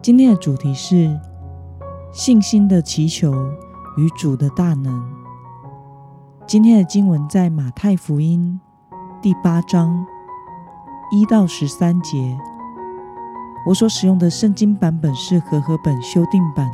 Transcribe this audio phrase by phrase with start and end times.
[0.00, 1.18] 今天的主题是
[2.12, 3.34] 信心的祈求
[3.96, 5.04] 与主的大能。
[6.46, 8.60] 今天的经文在马太福音
[9.20, 10.06] 第八章
[11.10, 12.38] 一到十三节。
[13.66, 16.70] 我所使用的圣经版本是和合本修订版。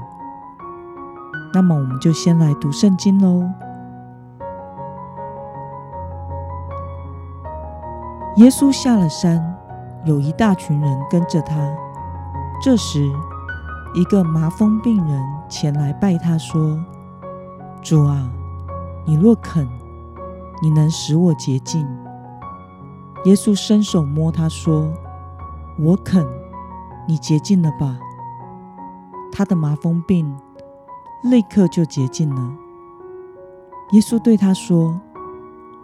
[1.54, 3.42] 那么，我们就先来读圣经喽。
[8.36, 9.56] 耶稣下了山，
[10.04, 11.56] 有一大群人跟着他。
[12.64, 13.12] 这时，
[13.92, 16.82] 一个麻风病人前来拜他说
[17.84, 18.26] ：“主啊，
[19.04, 19.68] 你若肯，
[20.62, 21.86] 你能使我洁净。”
[23.26, 24.90] 耶稣伸手摸他说
[25.78, 26.26] ：“我肯，
[27.06, 27.98] 你洁净了吧。”
[29.30, 30.34] 他的麻风病
[31.22, 32.50] 立刻就洁净了。
[33.90, 34.98] 耶稣对他说：“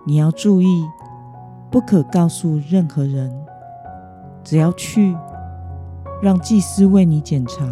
[0.05, 0.89] 你要注意，
[1.71, 3.45] 不可告诉任何人，
[4.43, 5.15] 只要去。”
[6.23, 7.65] 让祭司为你检查，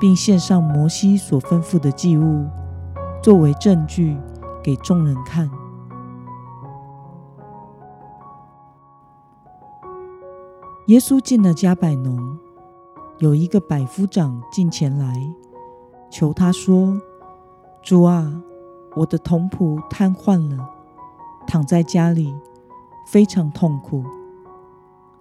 [0.00, 2.46] 并献上摩西所吩咐的祭物，
[3.22, 4.16] 作为证据
[4.62, 5.50] 给众人看。
[10.86, 12.38] 耶稣进了迦百农，
[13.18, 15.14] 有一个百夫长进前来，
[16.10, 16.98] 求他说
[17.84, 18.32] ：“主啊，
[18.96, 20.66] 我的童仆瘫痪了，
[21.46, 22.34] 躺在家里，
[23.06, 24.02] 非常痛苦。”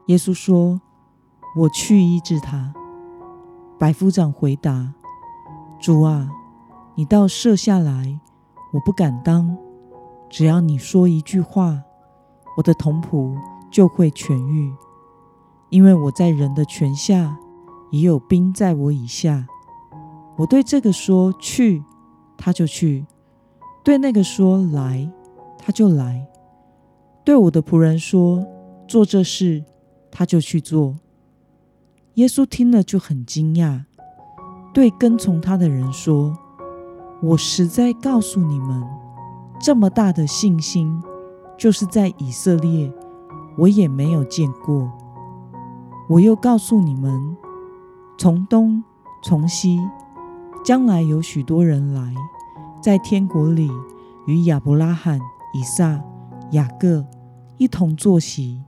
[0.07, 0.79] 耶稣说。
[1.57, 2.71] 我去医治他。
[3.79, 4.93] 百夫长回答
[5.81, 6.29] ：“主啊，
[6.95, 8.19] 你倒舍下来，
[8.73, 9.57] 我不敢当。
[10.29, 11.81] 只要你说一句话，
[12.57, 13.35] 我的童仆
[13.71, 14.71] 就会痊愈。
[15.69, 17.35] 因为我在人的权下，
[17.91, 19.47] 也有兵在我以下。
[20.37, 21.83] 我对这个说去，
[22.37, 23.03] 他就去；
[23.83, 25.11] 对那个说来，
[25.57, 26.21] 他就来；
[27.25, 28.45] 对我的仆人说
[28.87, 29.65] 做这事，
[30.11, 30.95] 他就去做。”
[32.17, 33.83] 耶稣听了就很惊讶，
[34.73, 36.35] 对跟从他的人说
[37.21, 38.83] ：“我实在告诉你们，
[39.61, 40.99] 这么大的信心，
[41.59, 42.91] 就是在以色列，
[43.55, 44.91] 我也没有见过。
[46.09, 47.37] 我又告诉你们，
[48.17, 48.83] 从东
[49.23, 49.79] 从西，
[50.65, 52.15] 将来有许多人来，
[52.81, 53.69] 在天国里
[54.25, 55.19] 与亚伯拉罕、
[55.53, 56.01] 以撒、
[56.53, 57.05] 雅各
[57.59, 58.59] 一同坐席。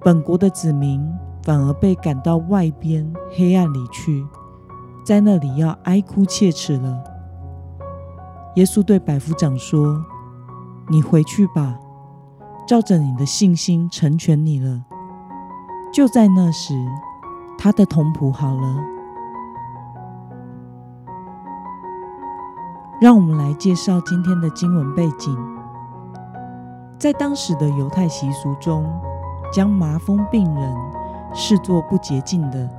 [0.00, 1.06] 本国的子民。”
[1.44, 4.26] 反而被赶到外边黑暗里去，
[5.04, 7.04] 在那里要哀哭切齿了。
[8.56, 10.02] 耶稣对百夫长说
[10.88, 11.78] ：“你回去吧，
[12.66, 14.84] 照着你的信心成全你了。”
[15.92, 16.74] 就在那时，
[17.58, 18.76] 他的童仆好了。
[23.00, 25.36] 让我们来介绍今天的经文背景。
[26.98, 28.90] 在当时的犹太习俗中，
[29.52, 30.74] 将麻风病人。
[31.34, 32.70] 视作不洁净的。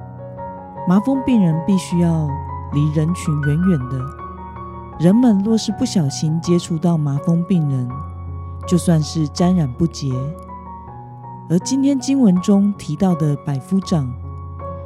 [0.88, 2.30] 麻风病人必须要
[2.74, 4.00] 离人群远远的。
[5.00, 7.90] 人们若是不小心接触到麻风病人，
[8.68, 10.14] 就算是沾染不洁。
[11.50, 14.12] 而今天经文中提到的百夫长，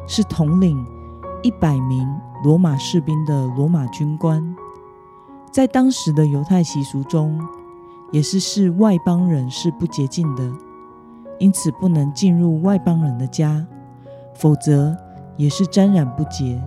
[0.08, 0.86] 是统领
[1.42, 2.10] 一百名
[2.44, 4.56] 罗马士兵的罗马军官，
[5.52, 7.40] 在当时的犹太习俗中，
[8.12, 10.52] 也是视外邦人是不洁净的。
[11.40, 13.66] 因此不能进入外邦人的家，
[14.36, 14.96] 否则
[15.38, 16.62] 也是沾染不洁。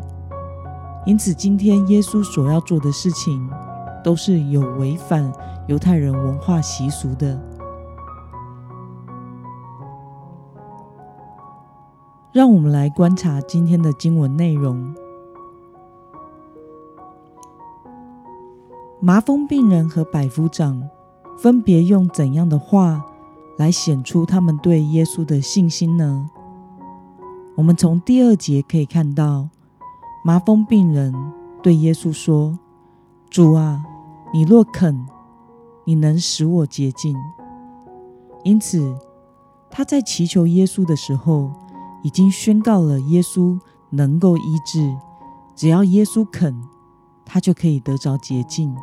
[1.05, 3.51] 因此，今天耶稣所要做的事情，
[4.03, 5.33] 都是有违反
[5.67, 7.39] 犹太人文化习俗的。
[12.33, 14.95] 让我们来观察今天的经文内容：
[19.01, 20.89] 麻风病人和百夫长
[21.37, 23.05] 分别用怎样的话
[23.59, 26.31] 来显出他们对耶稣的信心呢？
[27.55, 29.49] 我们从第二节可以看到，
[30.25, 31.15] 麻风病人
[31.63, 32.59] 对耶稣说
[33.29, 33.83] ：“主啊，
[34.33, 35.07] 你若肯，
[35.85, 37.15] 你能使我洁净。”
[38.43, 38.97] 因此，
[39.71, 41.53] 他在祈求耶稣的时候，
[42.03, 43.61] 已经宣告了耶稣
[43.91, 44.97] 能够医治，
[45.55, 46.59] 只要耶稣肯，
[47.25, 48.75] 他就可以得着洁净。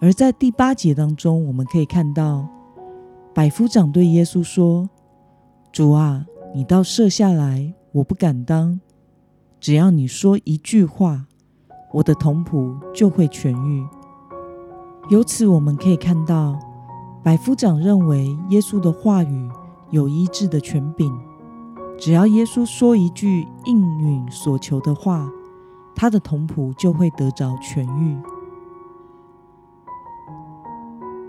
[0.00, 2.48] 而在第八节当中，我们可以看到。
[3.38, 4.90] 百夫长对耶稣说
[5.70, 8.80] ：“主啊，你倒舍下来，我不敢当。
[9.60, 11.26] 只要你说一句话，
[11.92, 13.86] 我的童仆就会痊愈。
[15.08, 16.58] 由此我们可以看到，
[17.22, 19.48] 百夫长认为耶稣的话语
[19.92, 21.16] 有医治的权柄，
[21.96, 25.30] 只要耶稣说一句应允所求的话，
[25.94, 28.18] 他的童仆就会得着痊愈。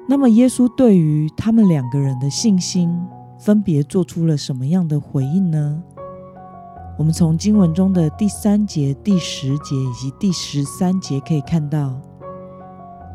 [0.10, 3.00] 那么，耶稣对于他们两个人的信心，
[3.38, 5.84] 分别做出了什么样的回应呢？
[6.98, 11.94] 我们从经文中的第三节、第十节以及第十三节可以看到，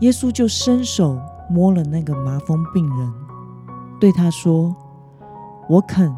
[0.02, 1.20] 耶稣就伸手
[1.50, 3.12] 摸了那个麻风病人，
[3.99, 4.73] 对他说
[5.69, 6.14] ：“我肯，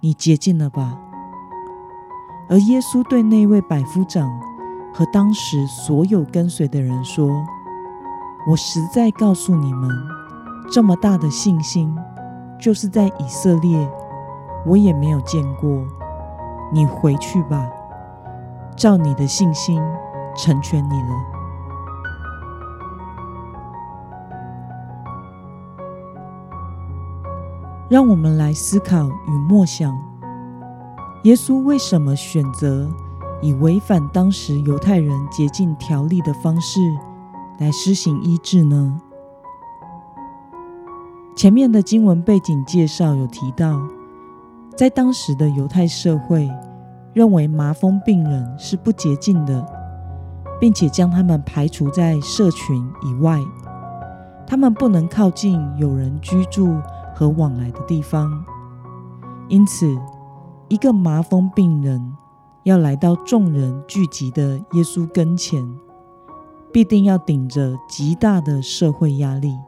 [0.00, 1.00] 你洁净了吧。”
[2.50, 4.28] 而耶稣对那位百夫长
[4.92, 7.30] 和当时所有跟随的人说，
[8.48, 9.90] 我实在告诉你们，
[10.70, 11.92] 这么大的信心，
[12.60, 13.90] 就是在以色列，
[14.64, 15.84] 我也没有见过。
[16.72, 17.68] 你回去吧，
[18.76, 19.82] 照你的信心
[20.36, 21.08] 成全你了。
[27.88, 29.92] 让我们来思考与默想：
[31.24, 32.88] 耶稣为什么选择
[33.42, 36.80] 以违反当时犹太人洁净条例的方式？
[37.58, 39.00] 来施行医治呢？
[41.34, 43.80] 前面的经文背景介绍有提到，
[44.76, 46.50] 在当时的犹太社会，
[47.12, 49.66] 认为麻风病人是不洁净的，
[50.60, 53.38] 并且将他们排除在社群以外，
[54.46, 56.74] 他们不能靠近有人居住
[57.14, 58.30] 和往来的地方。
[59.48, 59.94] 因此，
[60.68, 62.16] 一个麻风病人
[62.64, 65.62] 要来到众人聚集的耶稣跟前。
[66.76, 69.58] 必定要顶着极大的社会压力。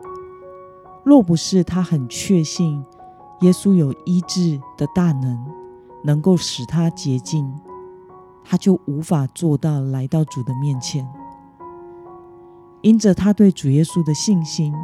[1.03, 2.85] 若不是他很确信
[3.41, 5.43] 耶稣有医治的大能，
[6.05, 7.51] 能够使他洁净，
[8.45, 11.09] 他就无法做到来到主的面前。
[12.83, 14.75] 因着他对主耶稣的信心，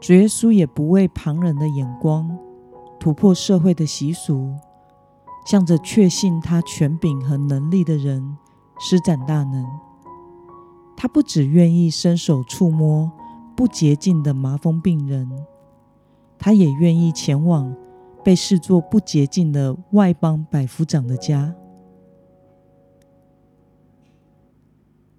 [0.00, 2.34] 主耶稣也不为旁人的眼光，
[2.98, 4.54] 突破社会的习俗，
[5.44, 8.38] 向着确信他权柄和能力的人
[8.78, 9.66] 施展大能。
[11.04, 13.12] 他不只愿意伸手触摸
[13.54, 15.30] 不洁净的麻风病人，
[16.38, 17.76] 他也愿意前往
[18.24, 21.54] 被视作不洁净的外邦百夫长的家。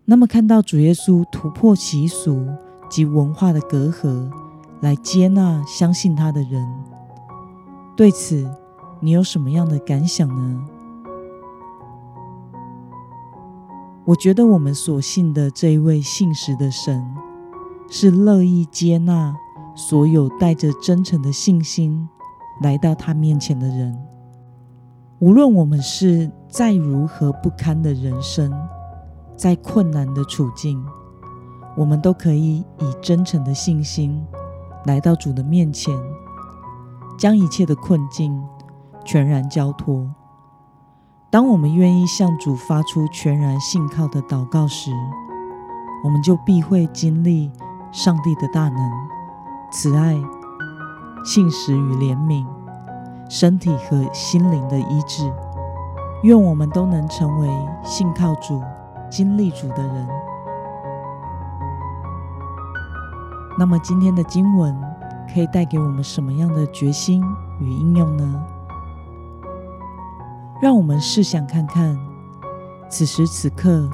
[0.05, 2.47] 那么，看到主耶稣突破习俗
[2.89, 4.31] 及文化的隔阂，
[4.81, 6.67] 来接纳相信他的人，
[7.95, 8.51] 对此
[9.01, 10.67] 你有什么样的感想呢？
[14.05, 17.03] 我觉得我们所信的这一位信实的神，
[17.89, 19.35] 是乐意接纳
[19.75, 22.07] 所有带着真诚的信心
[22.61, 23.99] 来到他面前的人。
[25.17, 28.53] 无论我们是再如何不堪的人生，
[29.35, 30.79] 再困难的处境，
[31.75, 34.23] 我们都可以以真诚的信心
[34.85, 35.97] 来到主的面前，
[37.17, 38.39] 将一切的困境
[39.03, 40.07] 全然交托。
[41.35, 44.89] 当我们愿意向主发出全然信靠的祷告时，
[46.01, 47.51] 我们就必会经历
[47.91, 48.91] 上帝的大能、
[49.69, 50.17] 慈爱、
[51.25, 52.45] 信实与怜悯，
[53.29, 55.29] 身体和心灵的医治。
[56.23, 57.49] 愿我们都能成为
[57.83, 58.63] 信靠主、
[59.11, 60.07] 经历主的人。
[63.59, 64.73] 那么，今天的经文
[65.33, 67.21] 可以带给我们什么样的决心
[67.59, 68.41] 与应用呢？
[70.61, 71.97] 让我们试想看看，
[72.89, 73.89] 此时此刻，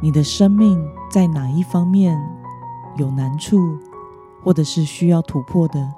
[0.00, 2.16] 你的生命在哪一方面
[2.96, 3.58] 有难处，
[4.44, 5.92] 或者是需要突破的？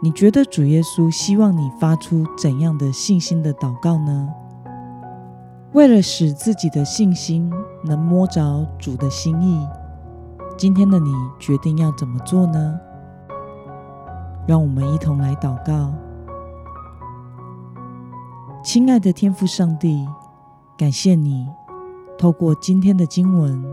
[0.00, 4.28] 你觉得主耶稣希望你发出怎样的信心的祷告呢？
[5.72, 7.52] 为了使自己的信心
[7.82, 9.66] 能摸着主的心意，
[10.56, 12.78] 今天的你决定要怎么做呢？
[14.46, 15.92] 让我们一同来祷告。
[18.60, 20.06] 亲爱的天父上帝，
[20.76, 21.46] 感谢你
[22.18, 23.64] 透过今天的经文，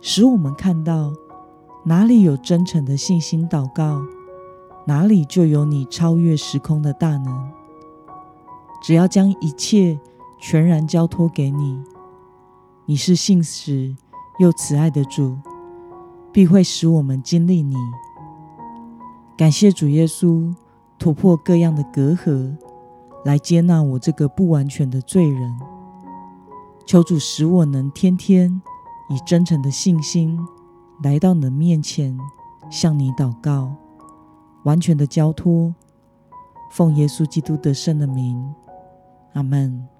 [0.00, 1.12] 使我们看到
[1.84, 4.00] 哪里有真诚的信心祷告，
[4.86, 7.50] 哪里就有你超越时空的大能。
[8.80, 9.98] 只要将一切
[10.38, 11.82] 全然交托给你，
[12.86, 13.94] 你是信实
[14.38, 15.36] 又慈爱的主，
[16.32, 17.76] 必会使我们经历你。
[19.36, 20.54] 感谢主耶稣
[20.96, 22.56] 突破各样的隔阂。
[23.24, 25.60] 来接纳我这个不完全的罪人，
[26.84, 28.60] 求主使我能天天
[29.08, 30.38] 以真诚的信心
[31.02, 32.18] 来到你的面前，
[32.70, 33.72] 向你祷告，
[34.64, 35.74] 完全的交托，
[36.72, 38.54] 奉耶稣基督得胜的名，
[39.34, 39.91] 阿门。